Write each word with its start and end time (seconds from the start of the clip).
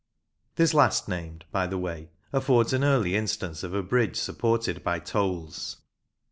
This 0.55 0.73
last 0.73 1.07
named, 1.07 1.45
by 1.51 1.67
the 1.67 1.77
way, 1.77 2.09
affords 2.33 2.73
an 2.73 2.83
early 2.83 3.15
instance 3.15 3.61
of 3.61 3.75
a 3.75 3.83
bridge 3.83 4.15
supported 4.19 4.83
by 4.83 4.97
tolls. 4.97 5.77